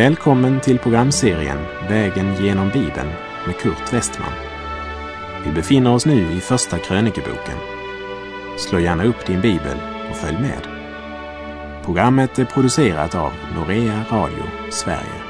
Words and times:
Välkommen 0.00 0.60
till 0.60 0.78
programserien 0.78 1.58
Vägen 1.88 2.44
genom 2.44 2.68
Bibeln 2.68 3.08
med 3.46 3.56
Kurt 3.56 3.92
Westman. 3.92 4.32
Vi 5.44 5.52
befinner 5.52 5.94
oss 5.94 6.06
nu 6.06 6.32
i 6.32 6.40
Första 6.40 6.78
krönikeboken. 6.78 7.58
Slå 8.58 8.78
gärna 8.78 9.04
upp 9.04 9.26
din 9.26 9.40
bibel 9.40 9.78
och 10.10 10.16
följ 10.16 10.38
med. 10.38 10.68
Programmet 11.84 12.38
är 12.38 12.44
producerat 12.44 13.14
av 13.14 13.32
Norea 13.54 14.04
Radio 14.10 14.44
Sverige. 14.70 15.22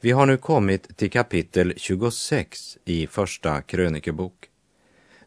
Vi 0.00 0.10
har 0.10 0.26
nu 0.26 0.36
kommit 0.36 0.96
till 0.96 1.10
kapitel 1.10 1.74
26 1.76 2.78
i 2.84 3.06
Första 3.06 3.62
krönikebok 3.62 4.50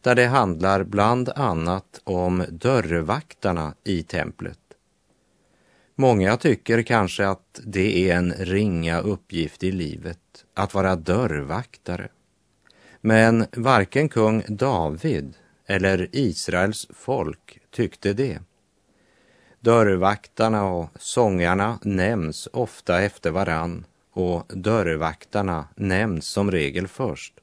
där 0.01 0.15
det 0.15 0.25
handlar 0.25 0.83
bland 0.83 1.29
annat 1.29 2.01
om 2.03 2.45
dörrvaktarna 2.49 3.73
i 3.83 4.03
templet. 4.03 4.59
Många 5.95 6.37
tycker 6.37 6.81
kanske 6.81 7.27
att 7.27 7.59
det 7.63 8.09
är 8.09 8.15
en 8.15 8.33
ringa 8.33 8.99
uppgift 8.99 9.63
i 9.63 9.71
livet 9.71 10.19
att 10.53 10.73
vara 10.73 10.95
dörrvaktare. 10.95 12.07
Men 13.01 13.45
varken 13.51 14.09
kung 14.09 14.43
David 14.47 15.33
eller 15.65 16.09
Israels 16.11 16.87
folk 16.93 17.59
tyckte 17.71 18.13
det. 18.13 18.39
Dörrvaktarna 19.59 20.65
och 20.65 20.89
sångarna 20.99 21.79
nämns 21.81 22.47
ofta 22.53 23.01
efter 23.01 23.31
varann 23.31 23.85
och 24.11 24.43
dörrvaktarna 24.47 25.67
nämns 25.75 26.27
som 26.27 26.51
regel 26.51 26.87
först. 26.87 27.33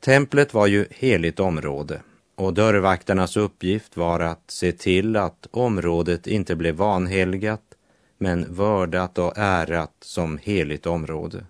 Templet 0.00 0.54
var 0.54 0.66
ju 0.66 0.86
heligt 0.90 1.40
område 1.40 2.00
och 2.36 2.54
dörrvaktarnas 2.54 3.36
uppgift 3.36 3.96
var 3.96 4.20
att 4.20 4.50
se 4.50 4.72
till 4.72 5.16
att 5.16 5.46
området 5.50 6.26
inte 6.26 6.56
blev 6.56 6.74
vanhelgat 6.74 7.62
men 8.18 8.54
vördat 8.54 9.18
och 9.18 9.32
ärat 9.36 9.94
som 10.00 10.38
heligt 10.38 10.86
område. 10.86 11.46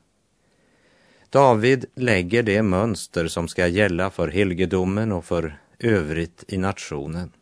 David 1.31 1.85
lägger 1.95 2.43
det 2.43 2.63
mönster 2.63 3.29
som 3.29 3.49
ska 3.49 3.67
gälla 3.67 4.11
för 4.11 4.29
helgedomen 4.29 5.13
och 5.13 5.25
för 5.25 5.59
övrigt 5.79 6.45
i 6.49 6.57
nationen. 6.57 7.33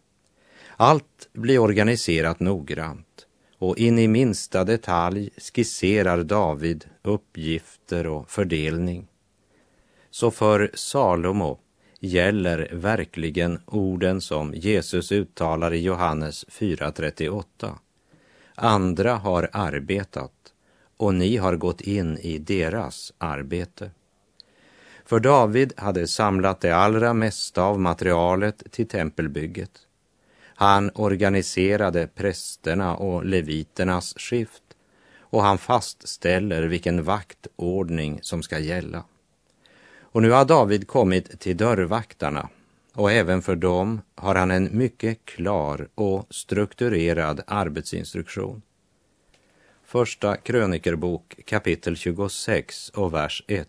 Allt 0.76 1.28
blir 1.32 1.58
organiserat 1.58 2.40
noggrant 2.40 3.26
och 3.58 3.78
in 3.78 3.98
i 3.98 4.08
minsta 4.08 4.64
detalj 4.64 5.30
skisserar 5.54 6.22
David 6.22 6.84
uppgifter 7.02 8.06
och 8.06 8.30
fördelning. 8.30 9.06
Så 10.10 10.30
för 10.30 10.70
Salomo 10.74 11.58
gäller 12.04 12.68
verkligen 12.72 13.60
orden 13.66 14.20
som 14.20 14.54
Jesus 14.54 15.12
uttalar 15.12 15.74
i 15.74 15.82
Johannes 15.82 16.44
4.38. 16.48 17.44
Andra 18.54 19.14
har 19.14 19.48
arbetat 19.52 20.32
och 20.96 21.14
ni 21.14 21.36
har 21.36 21.56
gått 21.56 21.80
in 21.80 22.18
i 22.18 22.38
deras 22.38 23.12
arbete. 23.18 23.90
För 25.04 25.20
David 25.20 25.72
hade 25.76 26.06
samlat 26.06 26.60
det 26.60 26.76
allra 26.76 27.14
mesta 27.14 27.62
av 27.62 27.80
materialet 27.80 28.62
till 28.70 28.88
tempelbygget. 28.88 29.70
Han 30.44 30.90
organiserade 30.94 32.06
prästerna 32.06 32.96
och 32.96 33.24
leviternas 33.24 34.14
skift 34.16 34.62
och 35.18 35.42
han 35.42 35.58
fastställer 35.58 36.62
vilken 36.62 37.02
vaktordning 37.02 38.18
som 38.22 38.42
ska 38.42 38.58
gälla. 38.58 39.04
Och 40.14 40.22
nu 40.22 40.30
har 40.30 40.44
David 40.44 40.88
kommit 40.88 41.40
till 41.40 41.56
dörrvaktarna 41.56 42.48
och 42.92 43.12
även 43.12 43.42
för 43.42 43.56
dem 43.56 44.00
har 44.14 44.34
han 44.34 44.50
en 44.50 44.68
mycket 44.72 45.24
klar 45.24 45.88
och 45.94 46.26
strukturerad 46.30 47.40
arbetsinstruktion. 47.46 48.62
Första 49.84 50.36
krönikerbok 50.36 51.40
kapitel 51.46 51.96
26 51.96 52.88
och 52.88 53.14
vers 53.14 53.44
1. 53.46 53.68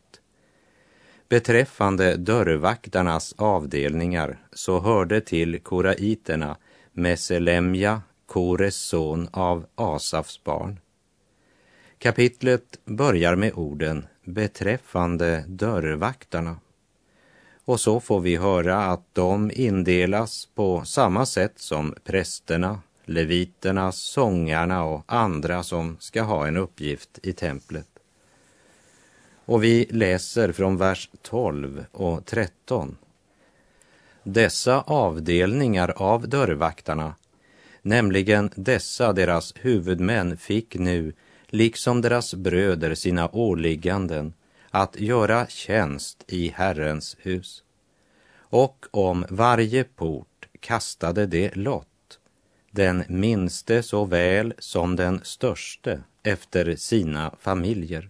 Beträffande 1.29 2.15
dörrvaktarnas 2.15 3.33
avdelningar 3.37 4.39
så 4.53 4.79
hörde 4.79 5.21
till 5.21 5.59
koraiterna 5.59 6.57
Meselemja, 6.91 8.01
Kores 8.25 8.75
son 8.75 9.29
av 9.31 9.65
Asafs 9.75 10.43
barn. 10.43 10.79
Kapitlet 11.97 12.79
börjar 12.85 13.35
med 13.35 13.53
orden 13.53 14.05
beträffande 14.25 15.43
dörrvaktarna. 15.47 16.57
Och 17.65 17.79
så 17.79 17.99
får 17.99 18.19
vi 18.19 18.35
höra 18.35 18.85
att 18.85 19.03
de 19.13 19.51
indelas 19.53 20.45
på 20.55 20.85
samma 20.85 21.25
sätt 21.25 21.53
som 21.55 21.95
prästerna, 22.03 22.79
leviterna, 23.05 23.91
sångarna 23.91 24.83
och 24.83 25.03
andra 25.07 25.63
som 25.63 25.97
ska 25.99 26.21
ha 26.21 26.47
en 26.47 26.57
uppgift 26.57 27.19
i 27.23 27.33
templet. 27.33 27.87
Och 29.45 29.63
vi 29.63 29.87
läser 29.89 30.51
från 30.51 30.77
vers 30.77 31.09
12 31.21 31.85
och 31.91 32.25
13. 32.25 32.97
Dessa 34.23 34.81
avdelningar 34.81 35.93
av 35.95 36.29
dörrvaktarna, 36.29 37.15
nämligen 37.81 38.49
dessa 38.55 39.13
deras 39.13 39.53
huvudmän, 39.55 40.37
fick 40.37 40.75
nu 40.75 41.13
liksom 41.55 42.01
deras 42.01 42.33
bröder 42.33 42.95
sina 42.95 43.29
åligganden 43.35 44.33
att 44.69 44.99
göra 44.99 45.47
tjänst 45.47 46.23
i 46.27 46.49
Herrens 46.55 47.17
hus. 47.19 47.63
Och 48.37 48.85
om 48.91 49.25
varje 49.29 49.83
port 49.83 50.47
kastade 50.59 51.25
det 51.25 51.55
lott, 51.55 52.19
den 52.71 53.03
minste 53.07 53.83
såväl 53.83 54.53
som 54.59 54.95
den 54.95 55.19
störste 55.23 56.01
efter 56.23 56.75
sina 56.75 57.35
familjer. 57.39 58.09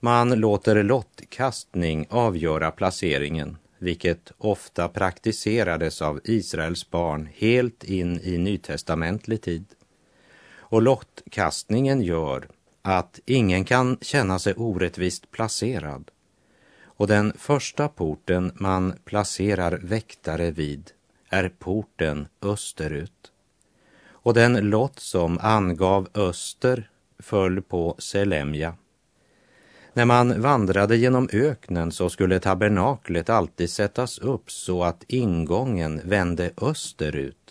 Man 0.00 0.30
låter 0.30 0.82
lottkastning 0.82 2.06
avgöra 2.10 2.70
placeringen, 2.70 3.56
vilket 3.78 4.32
ofta 4.38 4.88
praktiserades 4.88 6.02
av 6.02 6.20
Israels 6.24 6.90
barn 6.90 7.28
helt 7.34 7.84
in 7.84 8.20
i 8.20 8.38
nytestamentlig 8.38 9.42
tid. 9.42 9.64
Och 10.74 10.82
lottkastningen 10.82 12.02
gör 12.02 12.48
att 12.82 13.20
ingen 13.26 13.64
kan 13.64 13.98
känna 14.00 14.38
sig 14.38 14.54
orättvist 14.54 15.30
placerad. 15.30 16.10
Och 16.84 17.06
den 17.06 17.32
första 17.38 17.88
porten 17.88 18.52
man 18.54 18.94
placerar 19.04 19.78
väktare 19.82 20.50
vid 20.50 20.90
är 21.28 21.48
porten 21.48 22.28
österut. 22.42 23.32
Och 24.06 24.34
den 24.34 24.70
lott 24.70 25.00
som 25.00 25.38
angav 25.42 26.08
öster 26.14 26.90
föll 27.18 27.62
på 27.62 27.94
Selemja. 27.98 28.74
När 29.92 30.04
man 30.04 30.42
vandrade 30.42 30.96
genom 30.96 31.28
öknen 31.32 31.92
så 31.92 32.10
skulle 32.10 32.40
tabernaklet 32.40 33.28
alltid 33.28 33.70
sättas 33.70 34.18
upp 34.18 34.50
så 34.50 34.84
att 34.84 35.04
ingången 35.08 36.00
vände 36.04 36.50
österut 36.56 37.43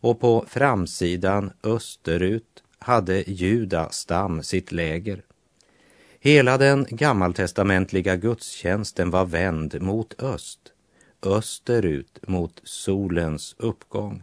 och 0.00 0.20
på 0.20 0.44
framsidan 0.48 1.52
österut 1.62 2.62
hade 2.78 3.30
Juda 3.30 3.90
stam 3.90 4.42
sitt 4.42 4.72
läger. 4.72 5.22
Hela 6.20 6.58
den 6.58 6.86
gammaltestamentliga 6.90 8.16
gudstjänsten 8.16 9.10
var 9.10 9.24
vänd 9.24 9.82
mot 9.82 10.22
öst, 10.22 10.60
österut 11.22 12.18
mot 12.28 12.60
solens 12.64 13.54
uppgång. 13.58 14.22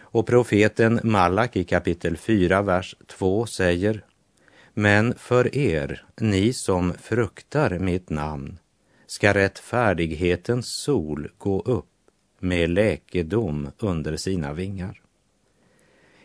Och 0.00 0.26
profeten 0.26 1.00
Malak 1.02 1.56
i 1.56 1.64
kapitel 1.64 2.16
4, 2.16 2.62
vers 2.62 2.96
2 3.06 3.46
säger 3.46 4.04
Men 4.74 5.14
för 5.14 5.56
er, 5.56 6.04
ni 6.20 6.52
som 6.52 6.94
fruktar 6.94 7.78
mitt 7.78 8.10
namn, 8.10 8.58
ska 9.06 9.34
rättfärdighetens 9.34 10.66
sol 10.66 11.30
gå 11.38 11.60
upp 11.60 11.93
med 12.44 12.70
läkedom 12.70 13.70
under 13.78 14.16
sina 14.16 14.52
vingar. 14.52 15.00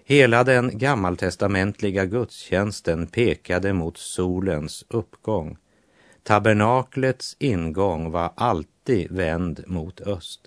Hela 0.04 0.44
den 0.44 0.78
gammaltestamentliga 0.78 2.06
gudstjänsten 2.06 3.08
pekade 3.08 3.74
mot 3.74 3.98
solens 3.98 4.86
uppgång. 4.90 5.58
Tabernaklets 6.24 7.36
ingång 7.40 8.12
var 8.12 8.32
alltid 8.36 9.12
vänd 9.12 9.64
mot 9.68 10.02
öst. 10.02 10.42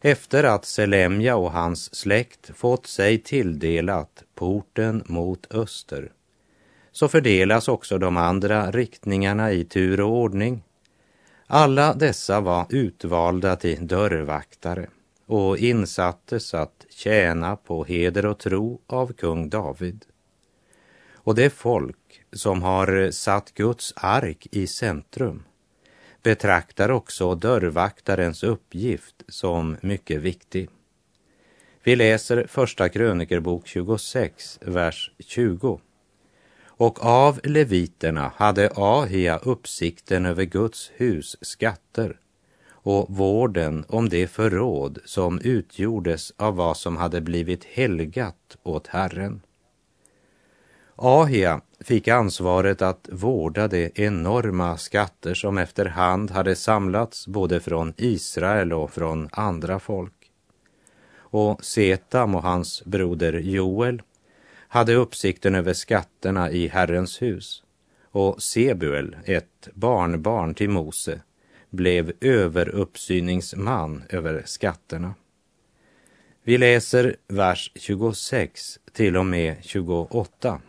Efter 0.00 0.44
att 0.44 0.64
Selemja 0.64 1.36
och 1.36 1.52
hans 1.52 1.94
släkt 1.94 2.50
fått 2.56 2.86
sig 2.86 3.18
tilldelat 3.18 4.24
porten 4.34 5.04
mot 5.06 5.54
öster 5.54 6.12
så 6.92 7.08
fördelas 7.08 7.68
också 7.68 7.98
de 7.98 8.16
andra 8.16 8.70
riktningarna 8.70 9.52
i 9.52 9.64
tur 9.64 10.00
och 10.00 10.12
ordning 10.12 10.62
alla 11.48 11.94
dessa 11.94 12.40
var 12.40 12.66
utvalda 12.70 13.56
till 13.56 13.86
dörrvaktare 13.86 14.86
och 15.26 15.58
insattes 15.58 16.54
att 16.54 16.86
tjäna 16.90 17.56
på 17.56 17.84
heder 17.84 18.26
och 18.26 18.38
tro 18.38 18.80
av 18.86 19.12
kung 19.12 19.48
David. 19.48 20.04
Och 21.12 21.34
det 21.34 21.50
folk 21.50 22.24
som 22.32 22.62
har 22.62 23.10
satt 23.10 23.54
Guds 23.54 23.94
ark 23.96 24.46
i 24.50 24.66
centrum 24.66 25.44
betraktar 26.22 26.88
också 26.88 27.34
dörrvaktarens 27.34 28.42
uppgift 28.42 29.22
som 29.28 29.76
mycket 29.80 30.20
viktig. 30.20 30.68
Vi 31.82 31.96
läser 31.96 32.46
Första 32.46 32.88
krönikerbok 32.88 33.66
26, 33.66 34.58
vers 34.62 35.12
20. 35.18 35.80
Och 36.78 37.04
av 37.04 37.40
leviterna 37.44 38.32
hade 38.36 38.70
Ahia 38.76 39.38
uppsikten 39.38 40.26
över 40.26 40.44
Guds 40.44 40.90
hus 40.94 41.36
skatter 41.40 42.16
och 42.70 43.06
vården 43.08 43.84
om 43.88 44.08
det 44.08 44.26
förråd 44.26 44.98
som 45.04 45.40
utgjordes 45.40 46.32
av 46.36 46.56
vad 46.56 46.76
som 46.76 46.96
hade 46.96 47.20
blivit 47.20 47.64
helgat 47.64 48.56
åt 48.62 48.86
Herren. 48.86 49.40
Ahia 50.96 51.60
fick 51.80 52.08
ansvaret 52.08 52.82
att 52.82 53.08
vårda 53.12 53.68
de 53.68 53.90
enorma 53.94 54.76
skatter 54.76 55.34
som 55.34 55.58
efterhand 55.58 56.30
hade 56.30 56.56
samlats 56.56 57.26
både 57.26 57.60
från 57.60 57.94
Israel 57.96 58.72
och 58.72 58.90
från 58.90 59.28
andra 59.32 59.78
folk. 59.78 60.30
Och 61.30 61.64
Setam 61.64 62.34
och 62.34 62.42
hans 62.42 62.84
broder 62.84 63.32
Joel 63.32 64.02
hade 64.68 64.94
uppsikten 64.94 65.54
över 65.54 65.72
skatterna 65.72 66.50
i 66.50 66.68
Herrens 66.68 67.22
hus 67.22 67.62
och 68.10 68.42
Sebuel, 68.42 69.16
ett 69.24 69.68
barnbarn 69.74 70.54
till 70.54 70.70
Mose, 70.70 71.20
blev 71.70 72.12
överuppsyningsman 72.20 74.02
över 74.08 74.42
skatterna. 74.46 75.14
Vi 76.42 76.58
läser 76.58 77.16
vers 77.28 77.72
26 77.74 78.78
till 78.92 79.16
och 79.16 79.26
med 79.26 79.56
28. 79.60 80.60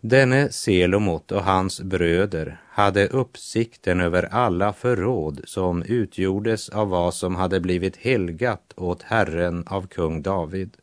Denne 0.00 0.52
Selomot 0.52 1.32
och 1.32 1.44
hans 1.44 1.80
bröder 1.80 2.60
hade 2.68 3.08
uppsikten 3.08 4.00
över 4.00 4.22
alla 4.22 4.72
förråd 4.72 5.40
som 5.44 5.82
utgjordes 5.82 6.68
av 6.68 6.88
vad 6.88 7.14
som 7.14 7.36
hade 7.36 7.60
blivit 7.60 7.96
helgat 7.96 8.72
åt 8.76 9.02
Herren 9.02 9.64
av 9.66 9.86
kung 9.86 10.22
David. 10.22 10.76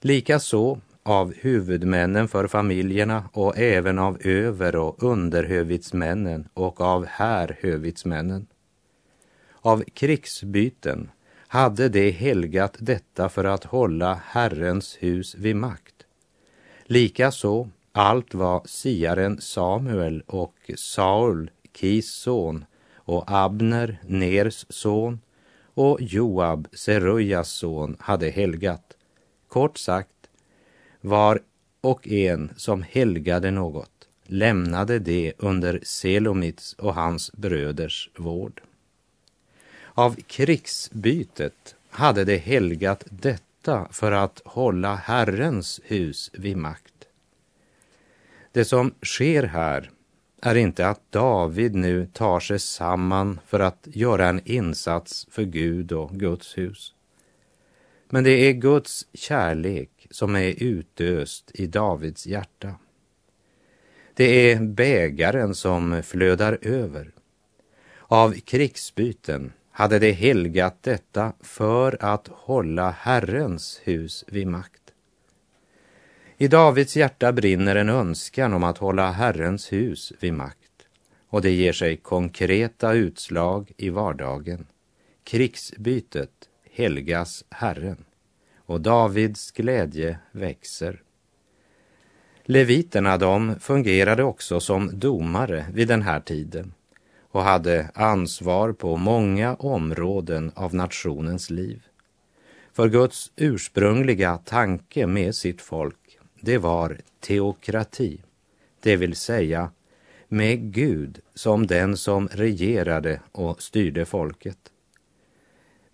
Likaså 0.00 0.80
av 1.02 1.34
huvudmännen 1.34 2.28
för 2.28 2.46
familjerna 2.46 3.28
och 3.32 3.58
även 3.58 3.98
av 3.98 4.18
över 4.20 4.76
och 4.76 5.02
underhövitsmännen 5.02 6.48
och 6.54 6.80
av 6.80 7.06
härhövitsmännen. 7.06 8.46
Av 9.60 9.84
krigsbyten 9.94 11.10
hade 11.46 11.88
de 11.88 12.10
helgat 12.10 12.76
detta 12.78 13.28
för 13.28 13.44
att 13.44 13.64
hålla 13.64 14.20
Herrens 14.24 14.96
hus 15.00 15.34
vid 15.34 15.56
makt. 15.56 15.94
Likaså 16.84 17.68
allt 17.92 18.34
vad 18.34 18.68
siaren 18.68 19.40
Samuel 19.40 20.22
och 20.26 20.70
Saul, 20.76 21.50
Kis 21.72 22.10
son, 22.10 22.64
och 22.94 23.24
Abner, 23.26 23.98
Ners 24.06 24.66
son, 24.68 25.20
och 25.74 25.98
Joab, 26.00 26.68
Serujas 26.72 27.48
son, 27.48 27.96
hade 28.00 28.30
helgat. 28.30 28.96
Kort 29.48 29.78
sagt, 29.78 30.21
var 31.02 31.40
och 31.80 32.08
en 32.08 32.52
som 32.56 32.82
helgade 32.82 33.50
något 33.50 34.08
lämnade 34.26 34.98
det 34.98 35.32
under 35.38 35.80
Selomits 35.82 36.72
och 36.72 36.94
hans 36.94 37.32
bröders 37.32 38.10
vård. 38.16 38.62
Av 39.94 40.14
krigsbytet 40.14 41.74
hade 41.90 42.24
de 42.24 42.36
helgat 42.36 43.04
detta 43.10 43.88
för 43.90 44.12
att 44.12 44.42
hålla 44.44 44.94
Herrens 44.94 45.80
hus 45.84 46.30
vid 46.32 46.56
makt. 46.56 46.92
Det 48.52 48.64
som 48.64 48.94
sker 49.02 49.42
här 49.42 49.90
är 50.42 50.54
inte 50.54 50.88
att 50.88 51.00
David 51.10 51.74
nu 51.74 52.06
tar 52.06 52.40
sig 52.40 52.58
samman 52.58 53.40
för 53.46 53.60
att 53.60 53.88
göra 53.92 54.28
en 54.28 54.40
insats 54.44 55.26
för 55.30 55.42
Gud 55.42 55.92
och 55.92 56.10
Guds 56.10 56.58
hus. 56.58 56.94
Men 58.08 58.24
det 58.24 58.30
är 58.30 58.52
Guds 58.52 59.06
kärlek 59.14 59.91
som 60.12 60.36
är 60.36 60.62
utöst 60.62 61.50
i 61.54 61.66
Davids 61.66 62.26
hjärta. 62.26 62.74
Det 64.14 64.52
är 64.52 64.60
bägaren 64.60 65.54
som 65.54 66.02
flödar 66.02 66.58
över. 66.62 67.10
Av 67.98 68.32
krigsbyten 68.32 69.52
hade 69.70 69.98
det 69.98 70.12
helgat 70.12 70.82
detta 70.82 71.32
för 71.40 71.96
att 72.00 72.28
hålla 72.28 72.90
Herrens 72.90 73.80
hus 73.84 74.24
vid 74.28 74.46
makt. 74.46 74.82
I 76.36 76.48
Davids 76.48 76.96
hjärta 76.96 77.32
brinner 77.32 77.76
en 77.76 77.88
önskan 77.88 78.54
om 78.54 78.64
att 78.64 78.78
hålla 78.78 79.10
Herrens 79.10 79.72
hus 79.72 80.12
vid 80.20 80.34
makt 80.34 80.86
och 81.28 81.42
det 81.42 81.50
ger 81.50 81.72
sig 81.72 81.96
konkreta 81.96 82.92
utslag 82.92 83.72
i 83.76 83.90
vardagen. 83.90 84.66
Krigsbytet 85.24 86.48
helgas 86.70 87.44
Herren 87.50 88.04
och 88.72 88.80
Davids 88.80 89.50
glädje 89.50 90.18
växer. 90.32 91.02
Leviterna 92.44 93.18
de 93.18 93.60
fungerade 93.60 94.24
också 94.24 94.60
som 94.60 94.98
domare 94.98 95.66
vid 95.72 95.88
den 95.88 96.02
här 96.02 96.20
tiden 96.20 96.74
och 97.30 97.42
hade 97.42 97.90
ansvar 97.94 98.72
på 98.72 98.96
många 98.96 99.54
områden 99.54 100.52
av 100.54 100.74
nationens 100.74 101.50
liv. 101.50 101.82
För 102.72 102.88
Guds 102.88 103.32
ursprungliga 103.36 104.38
tanke 104.38 105.06
med 105.06 105.34
sitt 105.34 105.60
folk 105.60 106.18
det 106.40 106.58
var 106.58 106.98
teokrati, 107.20 108.20
det 108.80 108.96
vill 108.96 109.16
säga 109.16 109.70
med 110.28 110.72
Gud 110.72 111.20
som 111.34 111.66
den 111.66 111.96
som 111.96 112.28
regerade 112.28 113.20
och 113.32 113.62
styrde 113.62 114.04
folket. 114.04 114.71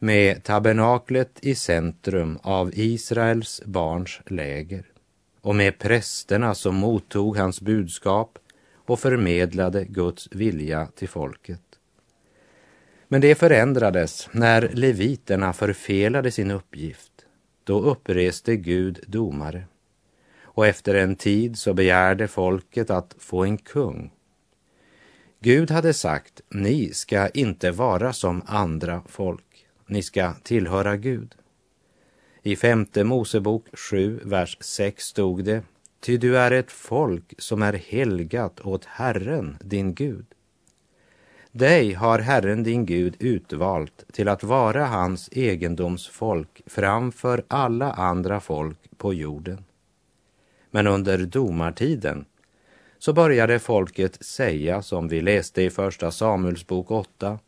Med 0.01 0.45
tabernaklet 0.45 1.39
i 1.43 1.55
centrum 1.55 2.39
av 2.43 2.71
Israels 2.75 3.63
barns 3.65 4.21
läger 4.27 4.85
och 5.41 5.55
med 5.55 5.79
prästerna 5.79 6.55
som 6.55 6.75
mottog 6.75 7.37
hans 7.37 7.61
budskap 7.61 8.39
och 8.75 9.01
förmedlade 9.01 9.85
Guds 9.85 10.29
vilja 10.33 10.87
till 10.87 11.09
folket. 11.09 11.63
Men 13.09 13.21
det 13.21 13.35
förändrades 13.35 14.29
när 14.33 14.71
leviterna 14.75 15.53
förfelade 15.53 16.31
sin 16.31 16.51
uppgift. 16.51 17.13
Då 17.65 17.81
uppreste 17.81 18.57
Gud 18.57 19.05
domare 19.07 19.65
och 20.43 20.67
efter 20.67 20.95
en 20.95 21.17
tid 21.17 21.59
så 21.59 21.75
begärde 21.75 22.29
folket 22.29 22.91
att 22.91 23.17
få 23.19 23.45
en 23.45 23.59
kung. 23.59 24.13
Gud 25.41 25.71
hade 25.71 25.95
sagt, 25.95 26.41
ni 26.51 26.93
ska 26.93 27.29
inte 27.29 27.71
vara 27.71 28.13
som 28.13 28.43
andra 28.47 29.03
folk, 29.07 29.45
ni 29.89 30.03
ska 30.03 30.35
tillhöra 30.43 30.97
Gud. 30.97 31.35
I 32.43 32.57
femte 32.57 33.05
Mosebok 33.05 33.67
7, 33.73 34.21
vers 34.25 34.57
6 34.61 35.05
stod 35.05 35.45
det, 35.45 35.63
ty 36.01 36.17
du 36.17 36.39
är 36.39 36.51
ett 36.51 36.71
folk 36.71 37.35
som 37.39 37.63
är 37.63 37.73
helgat 37.73 38.61
åt 38.61 38.85
Herren, 38.85 39.57
din 39.61 39.95
Gud. 39.95 40.27
Dig 41.53 41.93
har 41.93 42.19
Herren 42.19 42.63
din 42.63 42.87
Gud 42.87 43.17
utvalt 43.19 44.05
till 44.13 44.29
att 44.29 44.43
vara 44.43 44.87
hans 44.87 45.29
egendomsfolk 45.33 46.63
framför 46.67 47.45
alla 47.49 47.93
andra 47.93 48.41
folk 48.41 48.79
på 48.97 49.15
jorden. 49.15 49.65
Men 50.71 50.87
under 50.87 51.19
domartiden 51.19 52.25
så 52.99 53.13
började 53.13 53.59
folket 53.59 54.25
säga, 54.25 54.83
som 54.83 55.09
vi 55.09 55.21
läste 55.21 55.63
i 55.63 55.71
Första 55.71 56.11
Samuelsbok 56.11 56.91
8, 56.91 57.39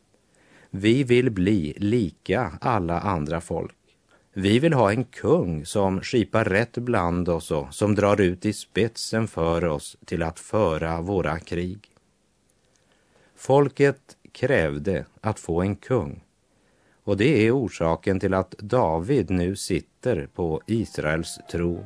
vi 0.71 1.03
vill 1.03 1.31
bli 1.31 1.73
lika 1.77 2.51
alla 2.61 2.99
andra 2.99 3.41
folk. 3.41 3.75
Vi 4.33 4.59
vill 4.59 4.73
ha 4.73 4.91
en 4.91 5.03
kung 5.03 5.65
som 5.65 6.01
skipar 6.01 6.45
rätt 6.45 6.77
bland 6.77 7.29
oss 7.29 7.51
och 7.51 7.73
som 7.73 7.95
drar 7.95 8.21
ut 8.21 8.45
i 8.45 8.53
spetsen 8.53 9.27
för 9.27 9.65
oss 9.65 9.97
till 10.05 10.23
att 10.23 10.39
föra 10.39 11.01
våra 11.01 11.39
krig. 11.39 11.79
Folket 13.35 14.17
krävde 14.31 15.05
att 15.21 15.39
få 15.39 15.61
en 15.61 15.75
kung 15.75 16.21
och 17.03 17.17
det 17.17 17.47
är 17.47 17.51
orsaken 17.51 18.19
till 18.19 18.33
att 18.33 18.51
David 18.51 19.29
nu 19.29 19.55
sitter 19.55 20.27
på 20.35 20.61
Israels 20.67 21.39
tron. 21.51 21.85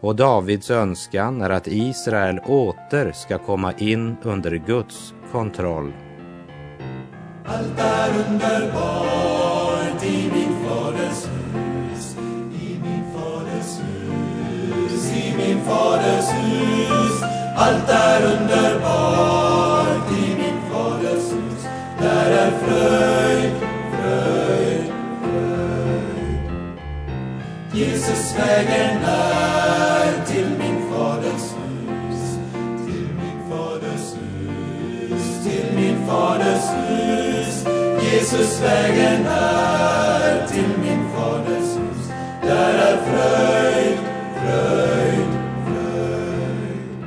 Och 0.00 0.16
Davids 0.16 0.70
önskan 0.70 1.40
är 1.40 1.50
att 1.50 1.66
Israel 1.66 2.38
åter 2.38 3.12
ska 3.12 3.38
komma 3.38 3.72
in 3.72 4.16
under 4.22 4.62
Guds 4.66 5.14
kontroll. 5.32 5.92
Allt 7.46 7.78
är 7.78 8.10
underbart 8.28 10.04
i 10.04 10.30
min 10.34 10.66
faders 10.66 11.26
hus, 11.26 12.16
i 12.60 12.78
min 12.82 13.04
faders 13.14 13.78
hus, 13.80 15.12
i 15.12 15.34
min 15.36 15.64
faders 15.64 16.28
hus. 16.30 17.22
Allt 17.56 17.88
är 17.88 18.22
underbart 18.22 20.10
i 20.10 20.34
min 20.34 20.60
faders 20.72 21.32
hus, 21.32 21.66
där 21.98 22.30
är 22.30 22.50
fröjd, 22.50 23.52
fröjd, 23.92 24.92
fröjd. 25.22 26.52
Jesus 27.72 28.34
vägen 28.38 29.04
är 29.04 29.61
Jesus 38.32 38.62
vägen 38.62 39.26
är 39.26 40.46
till 40.46 40.78
min 40.82 41.08
faders 41.14 41.76
hus. 41.76 42.08
Där 42.42 42.74
är 42.74 42.96
fröjd, 42.96 43.98
fröjd, 44.34 45.28
fröjd. 45.66 47.04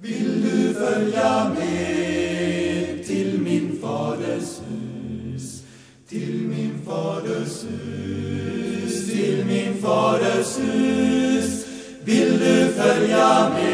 Vill 0.00 0.42
du 0.42 0.74
följa 0.74 1.48
med 1.48 3.06
till 3.06 3.40
min 3.40 3.78
faders 3.82 4.60
hus? 4.68 5.62
Till 6.08 6.48
min 6.48 6.80
faders 6.86 7.64
hus, 7.64 9.10
till 9.10 9.44
min 9.46 9.82
faders 9.82 10.58
hus. 10.58 11.66
Vill 12.04 12.38
du 12.38 12.68
följa 12.72 13.48
med? 13.48 13.67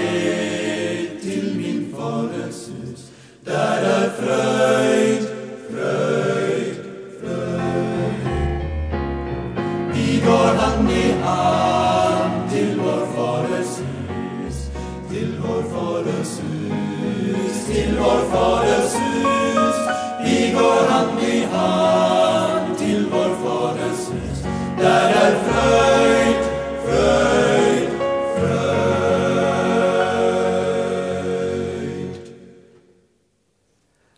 Faders 18.35 18.95
hus. 18.95 19.79
Vi 20.25 20.53
går 20.53 20.89
hand 20.91 21.23
i 21.23 21.45
hand 21.45 22.79
till 22.79 23.07
vår 23.11 23.35
faders 23.45 24.09
hus. 24.13 24.43
Där 24.79 25.11
är 25.11 25.35
fröjd, 25.45 26.45
fröjd, 26.85 27.91
fröjd. 28.37 29.35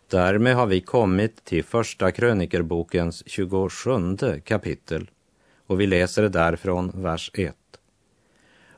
Därmed 0.09 0.55
har 0.55 0.65
vi 0.65 0.81
kommit 0.81 1.45
till 1.45 1.63
Första 1.63 2.11
krönikerbokens 2.11 3.23
27 3.25 4.41
kapitel 4.43 5.09
och 5.67 5.81
vi 5.81 5.87
läser 5.87 6.29
därifrån 6.29 6.91
vers 6.93 7.31
1. 7.33 7.55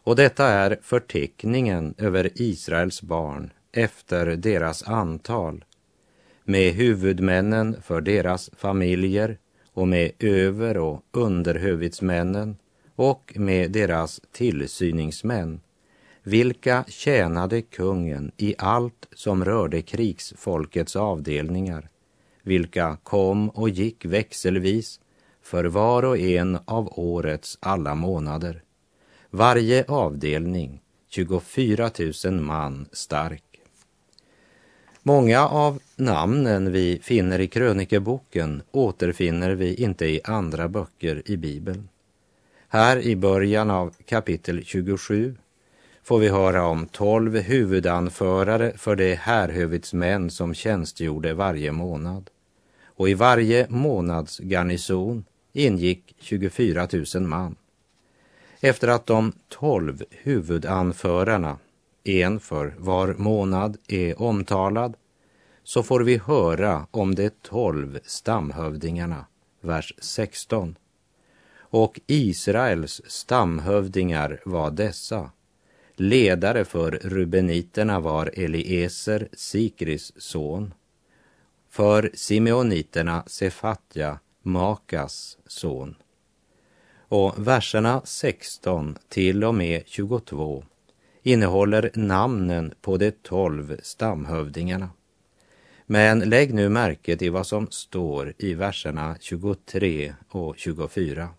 Och 0.03 0.15
detta 0.15 0.47
är 0.47 0.79
förteckningen 0.81 1.95
över 1.97 2.29
Israels 2.35 3.01
barn 3.01 3.51
efter 3.71 4.25
deras 4.25 4.83
antal 4.83 5.65
med 6.43 6.73
huvudmännen 6.73 7.81
för 7.81 8.01
deras 8.01 8.49
familjer 8.57 9.37
och 9.73 9.87
med 9.87 10.11
över 10.19 10.77
och 10.77 11.03
underhuvudsmännen 11.11 12.57
och 12.95 13.33
med 13.35 13.71
deras 13.71 14.21
tillsyningsmän, 14.31 15.61
vilka 16.23 16.85
tjänade 16.87 17.61
kungen 17.61 18.31
i 18.37 18.55
allt 18.57 19.07
som 19.13 19.45
rörde 19.45 19.81
krigsfolkets 19.81 20.95
avdelningar, 20.95 21.89
vilka 22.43 22.97
kom 23.03 23.49
och 23.49 23.69
gick 23.69 24.05
växelvis 24.05 24.99
för 25.41 25.65
var 25.65 26.03
och 26.03 26.17
en 26.17 26.59
av 26.65 26.99
årets 26.99 27.57
alla 27.61 27.95
månader. 27.95 28.63
Varje 29.29 29.85
avdelning 29.87 30.81
24 31.09 31.91
000 32.25 32.33
man 32.41 32.87
stark. 32.91 33.48
Många 35.03 35.47
av 35.47 35.79
namnen 35.95 36.71
vi 36.71 36.99
finner 37.03 37.39
i 37.39 37.47
krönikeboken 37.47 38.61
återfinner 38.71 39.51
vi 39.51 39.75
inte 39.75 40.05
i 40.05 40.21
andra 40.23 40.67
böcker 40.67 41.21
i 41.25 41.37
Bibeln. 41.37 41.89
Här 42.67 42.97
i 42.97 43.15
början 43.15 43.69
av 43.69 43.93
kapitel 44.05 44.63
27 44.65 45.35
får 46.03 46.19
vi 46.19 46.29
höra 46.29 46.65
om 46.65 46.87
tolv 46.87 47.37
huvudanförare 47.37 48.73
för 48.77 48.95
de 48.95 49.15
härhövitsmän 49.15 50.29
som 50.29 50.53
tjänstgjorde 50.53 51.33
varje 51.33 51.71
månad. 51.71 52.29
Och 52.85 53.09
i 53.09 53.13
varje 53.13 53.67
månads 53.69 54.39
garnison 54.39 55.25
ingick 55.53 56.15
24 56.19 56.87
000 57.15 57.23
man. 57.23 57.55
Efter 58.61 58.87
att 58.87 59.05
de 59.05 59.31
tolv 59.47 60.03
huvudanförarna, 60.09 61.57
en 62.03 62.39
för 62.39 62.75
var 62.77 63.13
månad, 63.17 63.77
är 63.87 64.21
omtalad 64.21 64.95
så 65.69 65.83
får 65.83 65.99
vi 65.99 66.17
höra 66.17 66.87
om 66.91 67.15
de 67.15 67.29
tolv 67.29 67.99
stamhövdingarna, 68.03 69.25
vers 69.61 69.93
16. 69.99 70.77
Och 71.57 71.99
Israels 72.07 73.01
stamhövdingar 73.07 74.41
var 74.45 74.71
dessa. 74.71 75.31
Ledare 75.95 76.65
för 76.65 76.91
rubeniterna 76.91 77.99
var 77.99 78.31
Elieser, 78.33 79.29
Sikris 79.33 80.13
son. 80.17 80.73
För 81.69 82.11
simeoniterna 82.13 83.23
Sefatja, 83.27 84.19
Makas 84.41 85.37
son. 85.47 85.95
Och 86.97 87.47
verserna 87.47 88.01
16 88.05 88.97
till 89.09 89.43
och 89.43 89.55
med 89.55 89.83
22 89.85 90.63
innehåller 91.31 91.91
namnen 91.93 92.73
på 92.81 92.97
de 92.97 93.11
tolv 93.11 93.79
stamhövdingarna. 93.83 94.89
Men 95.85 96.19
lägg 96.19 96.53
nu 96.53 96.69
märke 96.69 97.17
till 97.17 97.31
vad 97.31 97.47
som 97.47 97.67
står 97.71 98.33
i 98.37 98.53
verserna 98.53 99.15
23 99.19 100.13
och 100.29 100.57
24. 100.57 101.29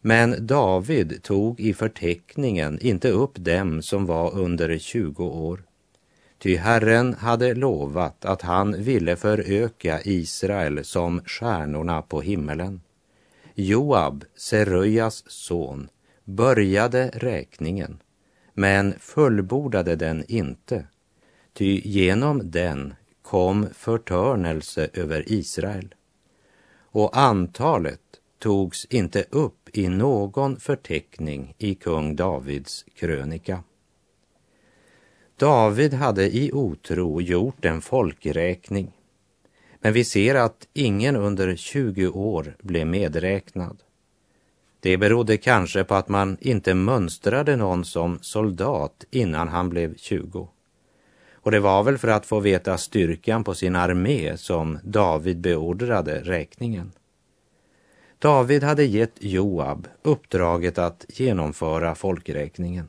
Men 0.00 0.46
David 0.46 1.22
tog 1.22 1.60
i 1.60 1.74
förteckningen 1.74 2.78
inte 2.80 3.10
upp 3.10 3.34
dem 3.34 3.82
som 3.82 4.06
var 4.06 4.34
under 4.34 4.78
20 4.78 5.24
år. 5.24 5.62
Ty 6.38 6.56
Herren 6.56 7.14
hade 7.14 7.54
lovat 7.54 8.24
att 8.24 8.42
han 8.42 8.82
ville 8.82 9.16
föröka 9.16 10.00
Israel 10.04 10.84
som 10.84 11.20
stjärnorna 11.26 12.02
på 12.02 12.20
himmelen. 12.20 12.80
Joab, 13.54 14.24
Seröjas 14.36 15.24
son, 15.26 15.88
började 16.24 17.10
räkningen, 17.14 17.98
men 18.54 18.94
fullbordade 18.98 19.96
den 19.96 20.24
inte 20.28 20.86
ty 21.54 21.80
genom 21.84 22.50
den 22.50 22.94
kom 23.22 23.66
förtörnelse 23.74 24.88
över 24.92 25.32
Israel. 25.32 25.94
Och 26.76 27.18
antalet 27.18 28.00
togs 28.38 28.84
inte 28.84 29.24
upp 29.30 29.68
i 29.72 29.88
någon 29.88 30.56
förteckning 30.60 31.54
i 31.58 31.74
kung 31.74 32.16
Davids 32.16 32.84
krönika. 32.94 33.62
David 35.36 35.94
hade 35.94 36.36
i 36.36 36.52
otro 36.52 37.20
gjort 37.20 37.64
en 37.64 37.80
folkräkning, 37.80 38.92
men 39.80 39.92
vi 39.92 40.04
ser 40.04 40.34
att 40.34 40.68
ingen 40.72 41.16
under 41.16 41.56
20 41.56 42.08
år 42.08 42.56
blev 42.60 42.86
medräknad. 42.86 43.83
Det 44.84 44.96
berodde 44.96 45.36
kanske 45.36 45.84
på 45.84 45.94
att 45.94 46.08
man 46.08 46.36
inte 46.40 46.74
mönstrade 46.74 47.56
någon 47.56 47.84
som 47.84 48.18
soldat 48.22 49.04
innan 49.10 49.48
han 49.48 49.68
blev 49.68 49.96
20. 49.96 50.48
Och 51.32 51.50
det 51.50 51.60
var 51.60 51.82
väl 51.82 51.98
för 51.98 52.08
att 52.08 52.26
få 52.26 52.40
veta 52.40 52.78
styrkan 52.78 53.44
på 53.44 53.54
sin 53.54 53.76
armé 53.76 54.36
som 54.36 54.78
David 54.84 55.40
beordrade 55.40 56.20
räkningen. 56.20 56.92
David 58.18 58.62
hade 58.62 58.84
gett 58.84 59.14
Joab 59.18 59.88
uppdraget 60.02 60.78
att 60.78 61.04
genomföra 61.08 61.94
folkräkningen, 61.94 62.88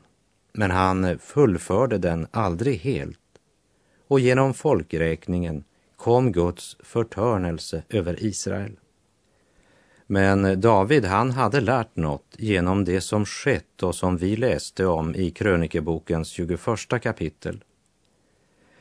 men 0.52 0.70
han 0.70 1.18
fullförde 1.18 1.98
den 1.98 2.26
aldrig 2.30 2.78
helt. 2.78 3.18
Och 4.08 4.20
genom 4.20 4.54
folkräkningen 4.54 5.64
kom 5.96 6.32
Guds 6.32 6.76
förtörnelse 6.80 7.82
över 7.88 8.24
Israel. 8.24 8.76
Men 10.06 10.60
David, 10.60 11.04
han 11.04 11.30
hade 11.30 11.60
lärt 11.60 11.96
något 11.96 12.34
genom 12.38 12.84
det 12.84 13.00
som 13.00 13.24
skett 13.24 13.82
och 13.82 13.94
som 13.94 14.16
vi 14.16 14.36
läste 14.36 14.86
om 14.86 15.14
i 15.14 15.30
krönikebokens 15.30 16.28
21 16.28 16.60
kapitel. 17.02 17.64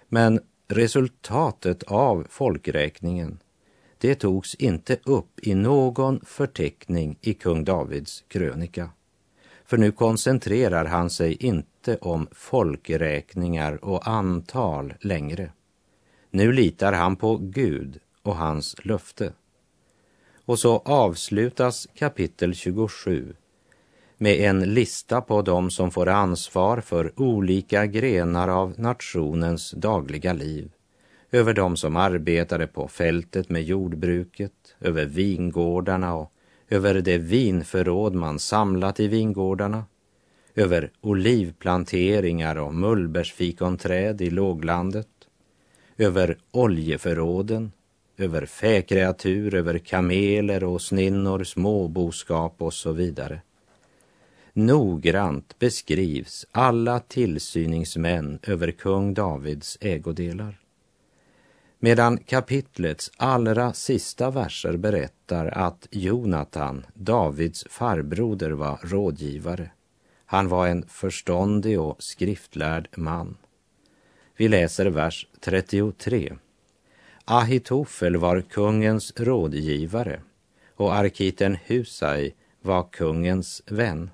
Men 0.08 0.40
resultatet 0.68 1.84
av 1.84 2.28
folkräkningen, 2.30 3.40
det 3.98 4.16
togs 4.16 4.56
inte 4.56 4.98
upp 5.04 5.40
i 5.42 5.56
någon 5.56 6.22
förteckning 6.26 7.18
i 7.22 7.34
kung 7.34 7.64
Davids 7.64 8.24
krönika. 8.28 8.90
För 9.66 9.78
nu 9.78 9.92
koncentrerar 9.92 10.86
han 10.86 11.10
sig 11.10 11.34
inte 11.34 11.98
om 11.98 12.28
folkräkningar 12.32 13.86
och 13.86 14.08
antal 14.08 14.94
längre. 15.02 15.52
Nu 16.32 16.52
litar 16.52 16.94
han 16.94 17.16
på 17.16 17.38
Gud 17.38 18.00
och 18.22 18.36
hans 18.36 18.76
löfte. 18.86 19.34
Och 20.46 20.60
så 20.60 20.78
avslutas 20.78 21.88
kapitel 21.96 22.54
27 22.54 23.34
med 24.18 24.40
en 24.40 24.74
lista 24.74 25.22
på 25.22 25.42
dem 25.42 25.72
som 25.72 25.92
får 25.92 26.10
ansvar 26.10 26.82
för 26.82 27.22
olika 27.22 27.86
grenar 27.86 28.48
av 28.48 28.74
nationens 28.78 29.72
dagliga 29.72 30.34
liv. 30.34 30.72
Över 31.32 31.54
de 31.54 31.78
som 31.78 31.96
arbetade 31.96 32.68
på 32.68 32.88
fältet 32.88 33.50
med 33.50 33.64
jordbruket, 33.64 34.76
över 34.80 35.06
vingårdarna 35.06 36.16
och 36.16 36.32
över 36.70 36.94
det 36.94 37.18
vinförråd 37.18 38.16
man 38.16 38.40
samlat 38.40 39.00
i 39.00 39.08
vingårdarna, 39.08 39.86
över 40.56 40.92
olivplanteringar 41.02 42.56
och 42.56 42.76
mullbärsfikonträd 42.76 44.22
i 44.22 44.30
låglandet, 44.30 45.08
över 45.98 46.38
oljeförråden, 46.52 47.72
över 48.18 48.46
fäkreatur, 48.46 49.56
över 49.56 49.78
kameler 49.78 50.64
och 50.64 50.82
sninnor, 50.82 51.44
småboskap 51.44 52.62
och 52.62 52.74
så 52.74 52.92
vidare. 52.92 53.42
Noggrant 54.54 55.60
beskrivs 55.60 56.46
alla 56.52 57.00
tillsyningsmän 57.00 58.40
över 58.44 58.72
kung 58.72 59.14
Davids 59.14 59.78
ägodelar. 59.82 60.60
Medan 61.80 62.18
kapitlets 62.18 63.12
allra 63.18 63.74
sista 63.74 64.32
verser 64.32 64.78
berättar 64.78 65.46
att 65.48 65.88
Jonatan, 65.92 66.86
Davids 66.94 67.66
farbroder, 67.70 68.52
var 68.52 68.80
rådgivare. 68.84 69.70
Han 70.26 70.48
var 70.48 70.68
en 70.68 70.88
förståndig 70.88 71.80
och 71.80 72.04
skriftlärd 72.04 72.88
man. 72.96 73.38
Vi 74.38 74.48
läser 74.48 74.86
vers 74.86 75.28
33. 75.40 76.34
Ahitofel 77.28 78.18
var 78.18 78.42
kungens 78.42 79.14
rådgivare 79.16 80.22
och 80.76 80.96
arkiten 80.96 81.58
Husai 81.66 82.34
var 82.62 82.84
kungens 82.92 83.62
vän. 83.66 84.10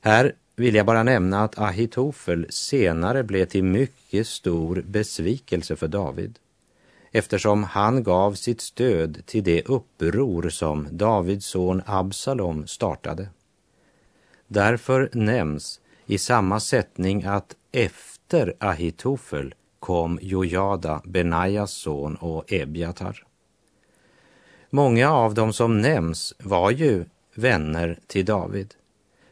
Här 0.00 0.34
vill 0.56 0.74
jag 0.74 0.86
bara 0.86 1.02
nämna 1.02 1.44
att 1.44 1.58
Ahitofel 1.58 2.46
senare 2.50 3.22
blev 3.22 3.46
till 3.46 3.64
mycket 3.64 4.26
stor 4.26 4.84
besvikelse 4.86 5.76
för 5.76 5.88
David 5.88 6.38
eftersom 7.10 7.64
han 7.64 8.02
gav 8.02 8.34
sitt 8.34 8.60
stöd 8.60 9.26
till 9.26 9.44
det 9.44 9.62
uppror 9.62 10.48
som 10.48 10.88
Davids 10.90 11.46
son 11.46 11.82
Absalom 11.86 12.66
startade. 12.66 13.28
Därför 14.46 15.10
nämns 15.12 15.80
i 16.06 16.18
samma 16.18 16.60
sättning 16.60 17.24
att 17.24 17.56
efter 17.72 18.54
Ahitofel 18.58 19.54
kom 19.82 20.18
Jojada, 20.22 21.02
Benajas 21.04 21.72
son 21.72 22.16
och 22.16 22.52
Ebjatar. 22.52 23.24
Många 24.70 25.10
av 25.10 25.34
dem 25.34 25.52
som 25.52 25.80
nämns 25.80 26.34
var 26.38 26.70
ju 26.70 27.04
vänner 27.34 27.98
till 28.06 28.24
David. 28.24 28.74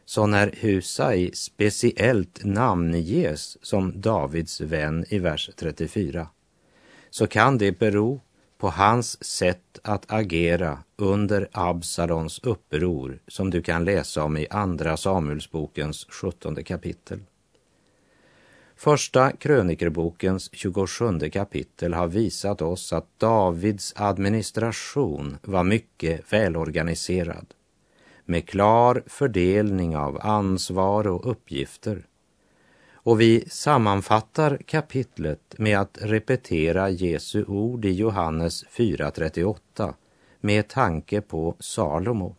Så 0.05 0.27
när 0.27 0.55
Husai 0.59 1.31
speciellt 1.33 2.43
namnges 2.43 3.65
som 3.65 4.01
Davids 4.01 4.61
vän 4.61 5.05
i 5.09 5.19
vers 5.19 5.49
34 5.55 6.27
så 7.09 7.27
kan 7.27 7.57
det 7.57 7.79
bero 7.79 8.21
på 8.57 8.69
hans 8.69 9.23
sätt 9.23 9.79
att 9.83 10.11
agera 10.11 10.79
under 10.95 11.49
Absalons 11.51 12.39
uppror 12.39 13.19
som 13.27 13.49
du 13.49 13.61
kan 13.61 13.85
läsa 13.85 14.23
om 14.23 14.37
i 14.37 14.47
Andra 14.49 14.97
Samuelsbokens 14.97 16.05
17 16.09 16.63
kapitel. 16.63 17.19
Första 18.81 19.31
krönikerbokens 19.31 20.49
27 20.53 21.19
kapitel 21.29 21.93
har 21.93 22.07
visat 22.07 22.61
oss 22.61 22.93
att 22.93 23.19
Davids 23.19 23.93
administration 23.95 25.37
var 25.43 25.63
mycket 25.63 26.33
välorganiserad 26.33 27.45
med 28.25 28.47
klar 28.49 29.03
fördelning 29.07 29.97
av 29.97 30.19
ansvar 30.21 31.07
och 31.07 31.31
uppgifter. 31.31 32.05
Och 32.93 33.21
vi 33.21 33.49
sammanfattar 33.49 34.57
kapitlet 34.65 35.55
med 35.57 35.79
att 35.79 35.97
repetera 36.01 36.89
Jesu 36.89 37.45
ord 37.45 37.85
i 37.85 37.91
Johannes 37.91 38.65
4.38 38.65 39.93
med 40.39 40.67
tanke 40.67 41.21
på 41.21 41.55
Salomo. 41.59 42.35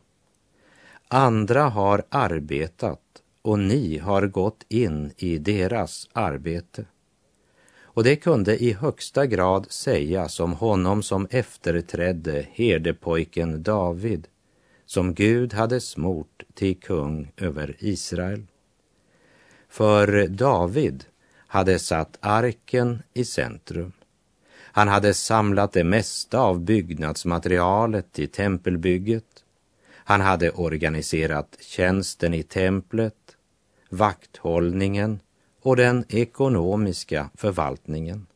Andra 1.09 1.63
har 1.63 2.03
arbetat 2.09 3.12
och 3.43 3.59
ni 3.59 3.99
har 3.99 4.27
gått 4.27 4.65
in 4.69 5.13
i 5.17 5.39
deras 5.39 6.09
arbete. 6.13 6.85
Och 7.95 8.05
det 8.05 8.17
kunde 8.17 8.65
i 8.65 8.73
högsta 8.73 9.27
grad 9.27 9.67
sägas 9.71 10.41
om 10.41 10.53
honom 10.53 11.03
som 11.03 11.27
efterträdde 11.31 12.47
herdepojken 12.53 13.63
David, 13.63 14.29
som 14.87 15.15
Gud 15.15 15.53
hade 15.53 15.81
smort 15.81 16.43
till 16.55 16.81
kung 16.81 17.33
över 17.37 17.77
Israel. 17.79 18.47
För 19.69 20.27
David 20.29 21.05
hade 21.37 21.79
satt 21.79 22.19
arken 22.21 23.03
i 23.15 23.25
centrum. 23.25 23.93
Han 24.75 24.89
hade 24.89 25.15
samlat 25.15 25.73
det 25.73 25.85
mesta 25.85 26.41
av 26.41 26.61
byggnadsmaterialet 26.61 28.13
till 28.13 28.29
tempelbygget. 28.29 29.45
Han 29.95 30.21
hade 30.21 30.51
organiserat 30.51 31.57
tjänsten 31.61 32.35
i 32.35 32.43
templet 32.43 33.15
vakthållningen 33.93 35.21
och 35.63 35.77
den 35.77 36.05
ekonomiska 36.09 37.31
förvaltningen. 37.35 38.27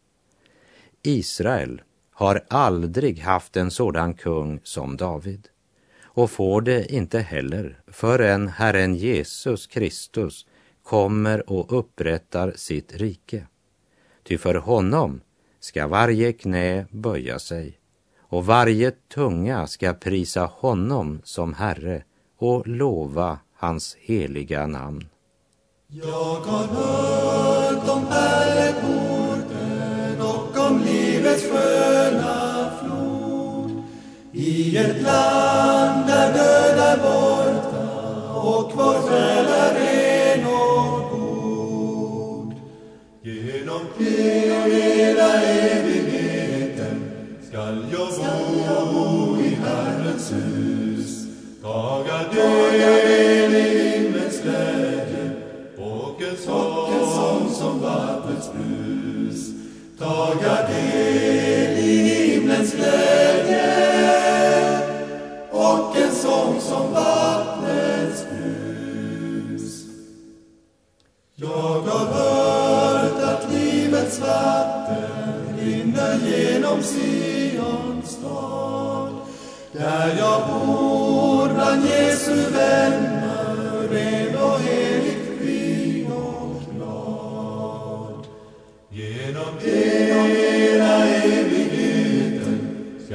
Israel 1.02 1.82
har 2.10 2.44
aldrig 2.48 3.18
haft 3.18 3.56
en 3.56 3.70
sådan 3.70 4.14
kung 4.14 4.60
som 4.62 4.96
David 4.96 5.48
och 6.02 6.30
får 6.30 6.60
det 6.60 6.92
inte 6.92 7.18
heller 7.18 7.80
förrän 7.86 8.48
Herren 8.48 8.94
Jesus 8.94 9.66
Kristus 9.66 10.46
kommer 10.82 11.50
och 11.50 11.78
upprättar 11.78 12.52
sitt 12.56 12.96
rike. 12.96 13.46
Ty 14.22 14.38
för 14.38 14.54
honom 14.54 15.20
ska 15.60 15.86
varje 15.86 16.32
knä 16.32 16.86
böja 16.90 17.38
sig 17.38 17.78
och 18.18 18.46
varje 18.46 18.90
tunga 18.90 19.66
ska 19.66 19.94
prisa 19.94 20.44
honom 20.44 21.20
som 21.24 21.54
Herre 21.54 22.02
och 22.38 22.66
lova 22.66 23.38
hans 23.54 23.96
heliga 24.00 24.66
namn. 24.66 25.08
Jag 26.02 26.40
har 26.40 26.66
hört 26.66 27.88
om 27.88 28.06
pärleporten 28.06 30.20
och 30.20 30.58
om 30.66 30.80
livets 30.84 31.42
sköna 31.42 32.70
flod 32.80 33.82
i 34.32 34.76
ett 34.76 35.02
land 35.02 36.06
där 36.06 36.32
död 36.34 36.78
är 36.78 36.96
borta 36.96 38.32
och 38.32 38.72
vår 38.74 39.08
själ 39.08 39.46
är 39.46 39.74
ren 39.74 40.46
och 40.46 41.10
god. 41.10 42.54
Genom 43.22 43.80
hela 43.98 45.42
evigheten 45.42 47.10
skall 47.48 47.86
jag 47.92 48.08
bo 48.94 49.36
i 49.40 49.54
Herrens 49.54 50.32
hus, 50.32 51.26
dagar 51.62 52.24
God. 60.34 60.65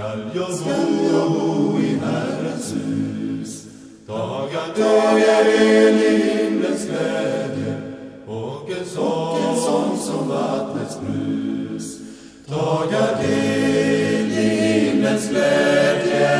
Skall 0.01 1.05
jag 1.13 1.31
bo 1.31 1.79
i 1.79 1.97
Herrens 1.97 2.73
hus. 2.73 3.67
Taga 4.07 4.73
del 4.75 5.95
i 5.97 6.33
himlens 6.33 6.87
glädje 6.87 7.81
och 8.27 8.69
en 8.69 8.85
sång 8.85 9.97
som 9.97 10.29
vattnets 10.29 10.99
brus. 10.99 11.99
Taga 12.47 13.21
del 13.21 14.31
i 14.31 14.49
himlens 14.49 15.29
glädje 15.29 16.31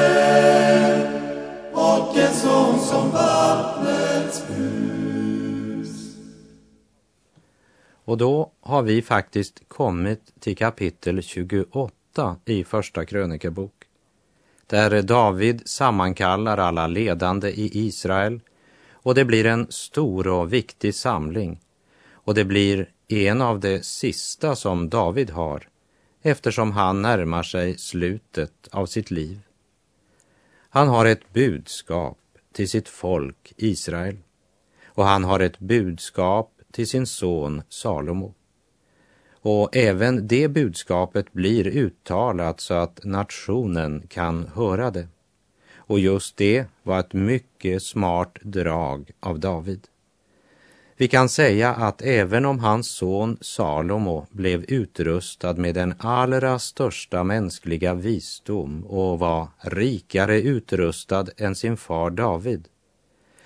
och 1.74 2.18
en 2.18 2.34
sång 2.34 2.80
som 2.80 3.12
vattnets 3.12 4.48
brus. 4.48 6.16
Och 8.06 8.18
då 8.18 8.52
har 8.62 8.82
vi 8.82 9.02
faktiskt 9.02 9.64
kommit 9.68 10.34
till 10.40 10.58
kapitel 10.58 11.22
28 11.24 12.01
i 12.46 12.64
Första 12.64 13.06
krönikebok. 13.06 13.74
Där 14.68 15.02
David 15.02 15.62
sammankallar 15.66 16.58
alla 16.58 16.88
ledande 16.88 17.50
i 17.50 17.88
Israel 17.88 18.40
och 18.92 19.16
det 19.16 19.26
blir 19.26 19.46
en 19.46 19.68
stor 19.70 20.28
och 20.28 20.54
viktig 20.54 20.96
samling. 20.96 21.60
Och 22.12 22.34
det 22.34 22.46
blir 22.46 22.90
en 23.08 23.42
av 23.42 23.60
de 23.60 23.84
sista 23.84 24.56
som 24.56 24.90
David 24.90 25.30
har 25.30 25.68
eftersom 26.22 26.72
han 26.72 27.02
närmar 27.02 27.44
sig 27.44 27.78
slutet 27.78 28.68
av 28.72 28.86
sitt 28.86 29.12
liv. 29.12 29.40
Han 30.70 30.88
har 30.88 31.06
ett 31.06 31.34
budskap 31.34 32.18
till 32.54 32.70
sitt 32.70 32.90
folk 32.90 33.54
Israel 33.58 34.18
och 34.86 35.06
han 35.06 35.24
har 35.24 35.40
ett 35.40 35.60
budskap 35.60 36.52
till 36.72 36.88
sin 36.88 37.08
son 37.08 37.62
Salomo. 37.70 38.34
Och 39.42 39.76
även 39.76 40.28
det 40.28 40.48
budskapet 40.48 41.34
blir 41.34 41.68
uttalat 41.68 42.60
så 42.60 42.74
att 42.74 43.00
nationen 43.04 44.04
kan 44.08 44.48
höra 44.56 44.92
det. 44.92 45.08
Och 45.76 46.00
just 46.00 46.38
det 46.38 46.66
var 46.84 47.00
ett 47.00 47.14
mycket 47.14 47.84
smart 47.84 48.38
drag 48.42 49.12
av 49.20 49.40
David. 49.40 49.88
Vi 50.98 51.08
kan 51.08 51.30
säga 51.30 51.74
att 51.74 52.02
även 52.02 52.46
om 52.46 52.60
hans 52.60 52.88
son 52.88 53.38
Salomo 53.42 54.28
blev 54.32 54.64
utrustad 54.64 55.54
med 55.54 55.76
den 55.76 55.94
allra 55.98 56.60
största 56.60 57.24
mänskliga 57.24 57.94
visdom 57.94 58.84
och 58.86 59.20
var 59.20 59.48
rikare 59.58 60.42
utrustad 60.42 61.26
än 61.38 61.56
sin 61.56 61.78
far 61.78 62.10
David, 62.10 62.68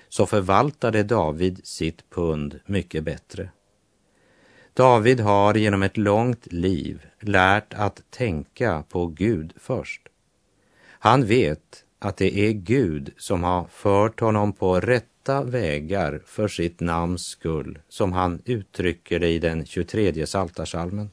så 0.10 0.26
förvaltade 0.26 1.04
David 1.04 1.62
sitt 1.64 2.10
pund 2.10 2.60
mycket 2.66 3.04
bättre. 3.04 3.50
David 4.76 5.20
har 5.20 5.54
genom 5.54 5.84
ett 5.84 5.98
långt 5.98 6.54
liv 6.54 7.06
lärt 7.20 7.74
att 7.74 8.02
tänka 8.10 8.84
på 8.90 9.08
Gud 9.08 9.54
först. 9.56 10.02
Han 10.88 11.26
vet 11.26 11.84
att 12.00 12.18
det 12.18 12.38
är 12.38 12.52
Gud 12.52 13.14
som 13.18 13.44
har 13.44 13.66
fört 13.66 14.20
honom 14.20 14.54
på 14.54 14.80
rätta 14.80 15.44
vägar 15.44 16.22
för 16.26 16.48
sitt 16.48 16.80
namns 16.80 17.26
skull, 17.26 17.80
som 17.90 18.14
han 18.14 18.42
uttrycker 18.46 19.20
det 19.20 19.30
i 19.30 19.40
den 19.40 19.66
23 19.66 20.26
Psaltarpsalmen. 20.26 21.10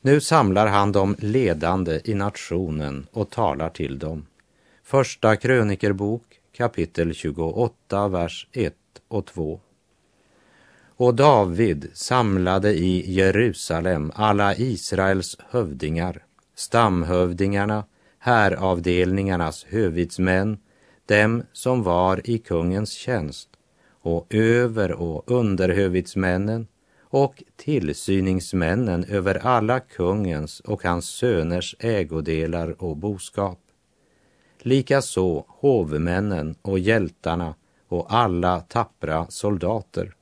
Nu 0.00 0.20
samlar 0.20 0.66
han 0.66 0.92
de 0.92 1.16
ledande 1.18 2.00
i 2.04 2.14
nationen 2.14 3.06
och 3.12 3.30
talar 3.30 3.70
till 3.70 3.98
dem. 3.98 4.26
Första 4.82 5.36
krönikerbok 5.36 6.40
kapitel 6.56 7.14
28, 7.14 8.08
vers 8.08 8.46
1 8.52 8.74
och 9.08 9.26
2. 9.26 9.60
Och 11.00 11.14
David 11.14 11.90
samlade 11.94 12.74
i 12.74 13.12
Jerusalem 13.12 14.12
alla 14.14 14.54
Israels 14.54 15.36
hövdingar, 15.50 16.24
stamhövdingarna, 16.54 17.84
häravdelningarnas 18.18 19.64
hövitsmän, 19.64 20.58
dem 21.06 21.42
som 21.52 21.82
var 21.82 22.30
i 22.30 22.38
kungens 22.38 22.92
tjänst, 22.92 23.48
och 24.02 24.26
över 24.30 24.92
och 24.92 25.30
underhövitsmännen 25.30 26.66
och 27.00 27.42
tillsyningsmännen 27.56 29.04
över 29.04 29.46
alla 29.46 29.80
kungens 29.80 30.60
och 30.60 30.84
hans 30.84 31.06
söners 31.06 31.76
ägodelar 31.78 32.82
och 32.82 32.96
boskap. 32.96 33.58
Likaså 34.58 35.44
hovmännen 35.48 36.54
och 36.62 36.78
hjältarna 36.78 37.54
och 37.88 38.14
alla 38.14 38.60
tappra 38.60 39.26
soldater. 39.28 40.14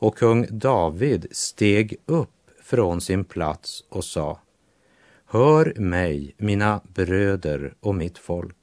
Och 0.00 0.16
kung 0.16 0.46
David 0.50 1.26
steg 1.30 1.96
upp 2.06 2.50
från 2.62 3.00
sin 3.00 3.24
plats 3.24 3.84
och 3.88 4.04
sa 4.04 4.40
Hör 5.24 5.74
mig, 5.76 6.34
mina 6.36 6.80
bröder 6.94 7.74
och 7.80 7.94
mitt 7.94 8.18
folk. 8.18 8.56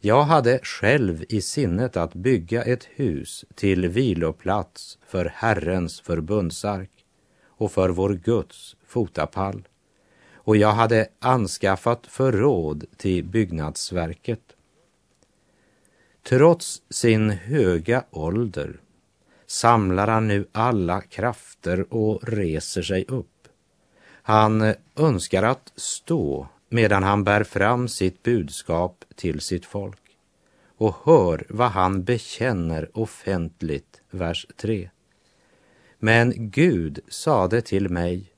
Jag 0.00 0.22
hade 0.22 0.58
själv 0.62 1.24
i 1.28 1.40
sinnet 1.40 1.96
att 1.96 2.14
bygga 2.14 2.62
ett 2.62 2.84
hus 2.84 3.44
till 3.54 3.88
viloplats 3.88 4.98
för 5.06 5.32
Herrens 5.34 6.00
förbundsark 6.00 6.90
och 7.46 7.72
för 7.72 7.88
vår 7.88 8.12
Guds 8.14 8.76
fotapall. 8.86 9.68
Och 10.34 10.56
jag 10.56 10.72
hade 10.72 11.08
anskaffat 11.18 12.06
förråd 12.06 12.84
till 12.96 13.24
byggnadsverket. 13.24 14.56
Trots 16.22 16.82
sin 16.90 17.30
höga 17.30 18.04
ålder 18.10 18.80
samlar 19.46 20.06
han 20.06 20.28
nu 20.28 20.46
alla 20.52 21.00
krafter 21.00 21.94
och 21.94 22.28
reser 22.28 22.82
sig 22.82 23.04
upp. 23.08 23.48
Han 24.22 24.62
eh, 24.62 24.74
önskar 24.96 25.42
att 25.42 25.72
stå 25.76 26.48
medan 26.68 27.02
han 27.02 27.24
bär 27.24 27.44
fram 27.44 27.88
sitt 27.88 28.22
budskap 28.22 29.04
till 29.14 29.40
sitt 29.40 29.66
folk. 29.66 30.00
Och 30.78 30.96
hör 31.04 31.46
vad 31.48 31.70
han 31.70 32.04
bekänner 32.04 32.90
offentligt, 32.98 34.00
vers 34.10 34.46
3. 34.56 34.90
Men 35.98 36.32
Gud 36.36 37.00
sade 37.08 37.60
till 37.60 37.88
mig, 37.88 38.32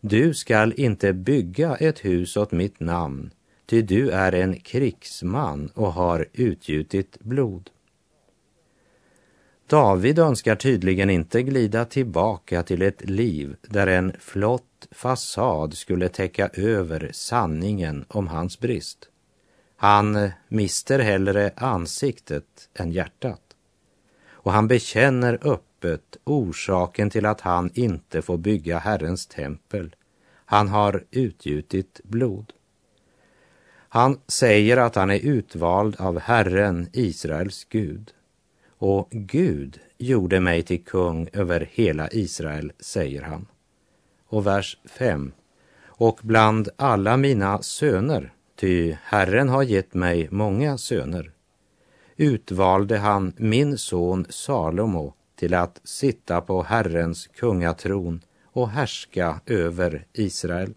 du 0.00 0.34
skall 0.34 0.74
inte 0.76 1.12
bygga 1.12 1.76
ett 1.76 2.04
hus 2.04 2.36
åt 2.36 2.52
mitt 2.52 2.80
namn, 2.80 3.30
ty 3.66 3.82
du 3.82 4.10
är 4.10 4.32
en 4.32 4.60
krigsman 4.60 5.70
och 5.74 5.92
har 5.92 6.28
utgjutit 6.32 7.20
blod. 7.20 7.70
David 9.66 10.18
önskar 10.18 10.56
tydligen 10.56 11.10
inte 11.10 11.42
glida 11.42 11.84
tillbaka 11.84 12.62
till 12.62 12.82
ett 12.82 13.10
liv 13.10 13.56
där 13.62 13.86
en 13.86 14.12
flott 14.20 14.88
fasad 14.90 15.74
skulle 15.74 16.08
täcka 16.08 16.48
över 16.48 17.10
sanningen 17.12 18.04
om 18.08 18.28
hans 18.28 18.60
brist. 18.60 19.08
Han 19.76 20.30
mister 20.48 20.98
hellre 20.98 21.52
ansiktet 21.56 22.68
än 22.74 22.92
hjärtat. 22.92 23.40
Och 24.26 24.52
han 24.52 24.68
bekänner 24.68 25.38
öppet 25.42 26.16
orsaken 26.24 27.10
till 27.10 27.26
att 27.26 27.40
han 27.40 27.70
inte 27.74 28.22
får 28.22 28.36
bygga 28.36 28.78
Herrens 28.78 29.26
tempel. 29.26 29.94
Han 30.44 30.68
har 30.68 31.04
utgjutit 31.10 32.00
blod. 32.04 32.52
Han 33.88 34.20
säger 34.26 34.76
att 34.76 34.94
han 34.94 35.10
är 35.10 35.18
utvald 35.18 35.96
av 36.00 36.18
Herren, 36.18 36.88
Israels 36.92 37.64
Gud. 37.64 38.12
Och 38.86 39.08
Gud 39.10 39.80
gjorde 39.98 40.40
mig 40.40 40.62
till 40.62 40.84
kung 40.84 41.28
över 41.32 41.68
hela 41.72 42.08
Israel, 42.10 42.72
säger 42.80 43.22
han. 43.22 43.46
Och 44.26 44.46
vers 44.46 44.78
5. 44.84 45.32
Och 45.84 46.20
bland 46.22 46.68
alla 46.76 47.16
mina 47.16 47.62
söner, 47.62 48.32
ty 48.56 48.96
Herren 49.02 49.48
har 49.48 49.62
gett 49.62 49.94
mig 49.94 50.28
många 50.30 50.78
söner, 50.78 51.32
utvalde 52.16 52.98
han 52.98 53.32
min 53.36 53.78
son 53.78 54.26
Salomo 54.28 55.14
till 55.36 55.54
att 55.54 55.80
sitta 55.84 56.40
på 56.40 56.62
Herrens 56.62 57.26
kungatron 57.26 58.20
och 58.44 58.68
härska 58.68 59.40
över 59.46 60.06
Israel. 60.12 60.74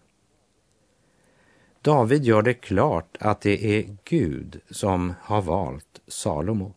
David 1.82 2.24
gör 2.24 2.42
det 2.42 2.54
klart 2.54 3.16
att 3.20 3.40
det 3.40 3.78
är 3.78 3.96
Gud 4.04 4.60
som 4.70 5.14
har 5.20 5.42
valt 5.42 6.00
Salomo. 6.06 6.74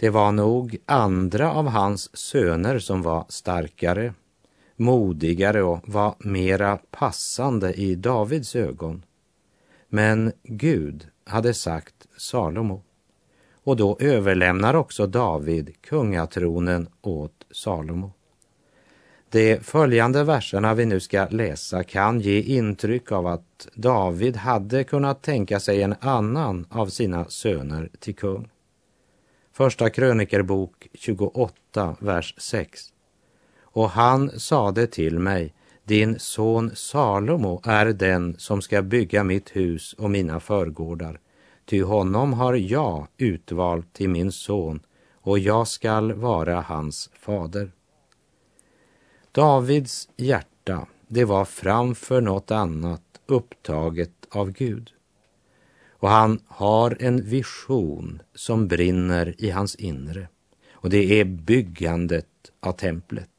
Det 0.00 0.10
var 0.10 0.32
nog 0.32 0.76
andra 0.86 1.52
av 1.52 1.68
hans 1.68 2.16
söner 2.16 2.78
som 2.78 3.02
var 3.02 3.24
starkare, 3.28 4.14
modigare 4.76 5.62
och 5.62 5.80
var 5.84 6.14
mera 6.18 6.78
passande 6.90 7.72
i 7.72 7.94
Davids 7.94 8.56
ögon. 8.56 9.04
Men 9.88 10.32
Gud 10.42 11.06
hade 11.24 11.54
sagt 11.54 11.94
Salomo. 12.16 12.82
Och 13.64 13.76
då 13.76 13.96
överlämnar 14.00 14.74
också 14.74 15.06
David 15.06 15.82
kungatronen 15.82 16.88
åt 17.02 17.46
Salomo. 17.50 18.12
De 19.30 19.60
följande 19.60 20.24
verserna 20.24 20.74
vi 20.74 20.86
nu 20.86 21.00
ska 21.00 21.28
läsa 21.30 21.84
kan 21.84 22.20
ge 22.20 22.40
intryck 22.40 23.12
av 23.12 23.26
att 23.26 23.68
David 23.74 24.36
hade 24.36 24.84
kunnat 24.84 25.22
tänka 25.22 25.60
sig 25.60 25.82
en 25.82 25.94
annan 26.00 26.66
av 26.70 26.86
sina 26.86 27.24
söner 27.24 27.90
till 27.98 28.14
kung. 28.14 28.48
Första 29.58 29.90
krönikerbok 29.90 30.88
28, 30.94 31.96
vers 32.00 32.34
6. 32.38 32.80
Och 33.60 33.90
han 33.90 34.40
sade 34.40 34.86
till 34.86 35.18
mig, 35.18 35.54
din 35.84 36.18
son 36.18 36.70
Salomo 36.74 37.60
är 37.64 37.86
den 37.86 38.34
som 38.38 38.62
ska 38.62 38.82
bygga 38.82 39.24
mitt 39.24 39.56
hus 39.56 39.92
och 39.92 40.10
mina 40.10 40.40
förgårdar, 40.40 41.20
ty 41.64 41.82
honom 41.82 42.32
har 42.32 42.54
jag 42.54 43.06
utvalt 43.16 43.92
till 43.92 44.08
min 44.08 44.32
son 44.32 44.80
och 45.12 45.38
jag 45.38 45.68
skall 45.68 46.12
vara 46.12 46.60
hans 46.60 47.10
fader. 47.12 47.72
Davids 49.32 50.08
hjärta, 50.16 50.86
det 51.08 51.24
var 51.24 51.44
framför 51.44 52.20
något 52.20 52.50
annat 52.50 53.20
upptaget 53.26 54.26
av 54.30 54.50
Gud. 54.50 54.92
Och 55.98 56.08
han 56.08 56.40
har 56.46 56.96
en 57.00 57.24
vision 57.24 58.22
som 58.34 58.68
brinner 58.68 59.34
i 59.38 59.50
hans 59.50 59.74
inre. 59.74 60.28
Och 60.72 60.90
det 60.90 61.20
är 61.20 61.24
byggandet 61.24 62.26
av 62.60 62.72
templet. 62.72 63.30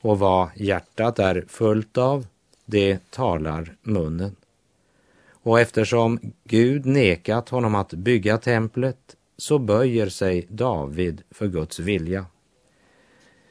Och 0.00 0.18
vad 0.18 0.48
hjärtat 0.56 1.18
är 1.18 1.44
fullt 1.48 1.98
av, 1.98 2.26
det 2.64 3.10
talar 3.10 3.76
munnen. 3.82 4.36
Och 5.30 5.60
eftersom 5.60 6.20
Gud 6.44 6.86
nekat 6.86 7.48
honom 7.48 7.74
att 7.74 7.92
bygga 7.92 8.38
templet 8.38 9.16
så 9.36 9.58
böjer 9.58 10.08
sig 10.08 10.46
David 10.48 11.22
för 11.30 11.48
Guds 11.48 11.78
vilja. 11.78 12.26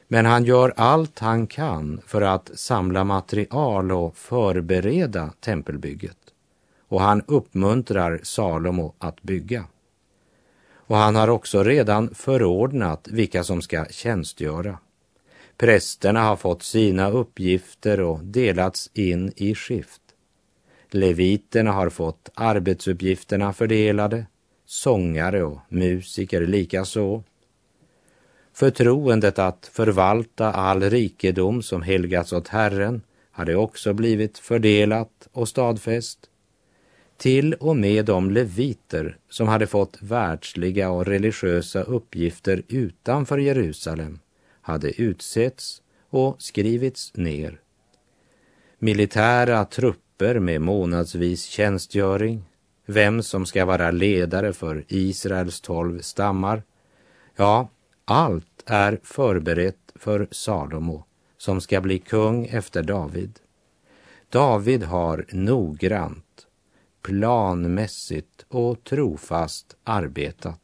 Men 0.08 0.26
han 0.26 0.44
gör 0.44 0.72
allt 0.76 1.18
han 1.18 1.46
kan 1.46 2.00
för 2.06 2.22
att 2.22 2.50
samla 2.54 3.04
material 3.04 3.92
och 3.92 4.16
förbereda 4.16 5.32
tempelbygget 5.40 6.21
och 6.92 7.00
han 7.00 7.22
uppmuntrar 7.26 8.20
Salomo 8.22 8.94
att 8.98 9.22
bygga. 9.22 9.64
Och 10.74 10.96
han 10.96 11.16
har 11.16 11.28
också 11.28 11.62
redan 11.62 12.14
förordnat 12.14 13.08
vilka 13.10 13.44
som 13.44 13.62
ska 13.62 13.84
tjänstgöra. 13.84 14.78
Prästerna 15.56 16.22
har 16.22 16.36
fått 16.36 16.62
sina 16.62 17.10
uppgifter 17.10 18.00
och 18.00 18.24
delats 18.24 18.90
in 18.94 19.32
i 19.36 19.54
skift. 19.54 20.00
Leviterna 20.90 21.72
har 21.72 21.90
fått 21.90 22.30
arbetsuppgifterna 22.34 23.52
fördelade, 23.52 24.26
sångare 24.66 25.42
och 25.42 25.58
musiker 25.68 26.46
likaså. 26.46 27.22
Förtroendet 28.52 29.38
att 29.38 29.70
förvalta 29.72 30.52
all 30.52 30.82
rikedom 30.82 31.62
som 31.62 31.82
helgats 31.82 32.32
åt 32.32 32.48
Herren 32.48 33.02
hade 33.30 33.56
också 33.56 33.92
blivit 33.92 34.38
fördelat 34.38 35.28
och 35.32 35.48
stadfäst 35.48 36.28
till 37.22 37.54
och 37.54 37.76
med 37.76 38.04
de 38.04 38.30
leviter 38.30 39.16
som 39.28 39.48
hade 39.48 39.66
fått 39.66 39.98
världsliga 40.00 40.90
och 40.90 41.06
religiösa 41.06 41.82
uppgifter 41.82 42.62
utanför 42.68 43.38
Jerusalem 43.38 44.18
hade 44.60 45.02
utsetts 45.02 45.82
och 46.10 46.42
skrivits 46.42 47.16
ner. 47.16 47.60
Militära 48.78 49.64
trupper 49.64 50.38
med 50.38 50.60
månadsvis 50.60 51.44
tjänstgöring, 51.44 52.44
vem 52.86 53.22
som 53.22 53.46
ska 53.46 53.64
vara 53.64 53.90
ledare 53.90 54.52
för 54.52 54.84
Israels 54.88 55.60
tolv 55.60 56.00
stammar. 56.00 56.62
Ja, 57.36 57.68
allt 58.04 58.62
är 58.66 59.00
förberett 59.02 59.92
för 59.94 60.28
Salomo 60.30 61.04
som 61.38 61.60
ska 61.60 61.80
bli 61.80 61.98
kung 61.98 62.46
efter 62.46 62.82
David. 62.82 63.38
David 64.28 64.82
har 64.82 65.24
noggrant, 65.32 66.46
planmässigt 67.02 68.44
och 68.48 68.84
trofast 68.84 69.76
arbetat. 69.84 70.60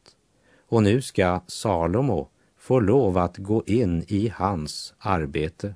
Och 0.67 0.83
nu 0.83 1.01
ska 1.01 1.41
Salomo 1.47 2.29
få 2.57 2.79
lov 2.79 3.17
att 3.17 3.37
gå 3.37 3.63
in 3.65 4.05
i 4.07 4.33
hans 4.35 4.93
arbete. 4.99 5.75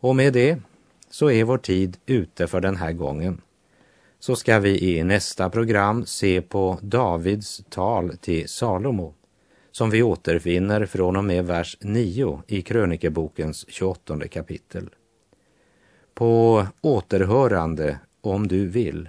Och 0.00 0.16
med 0.16 0.32
det 0.32 0.58
så 1.10 1.30
är 1.30 1.44
vår 1.44 1.58
tid 1.58 1.96
ute 2.06 2.46
för 2.46 2.60
den 2.60 2.76
här 2.76 2.92
gången. 2.92 3.40
Så 4.18 4.36
ska 4.36 4.58
vi 4.58 4.96
i 4.96 5.04
nästa 5.04 5.50
program 5.50 6.06
se 6.06 6.42
på 6.42 6.78
Davids 6.82 7.64
tal 7.68 8.16
till 8.16 8.48
Salomo 8.48 9.14
som 9.72 9.90
vi 9.90 10.02
återfinner 10.02 10.86
från 10.86 11.16
och 11.16 11.24
med 11.24 11.46
vers 11.46 11.76
9 11.80 12.42
i 12.46 12.62
krönikebokens 12.62 13.64
28 13.68 14.28
kapitel. 14.28 14.90
På 16.14 16.66
återhörande 16.80 17.98
om 18.20 18.48
du 18.48 18.68
vill. 18.68 19.08